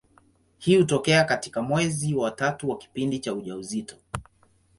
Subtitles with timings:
[0.57, 3.95] Hii hutokea katika mwezi wa tatu wa kipindi cha ujauzito.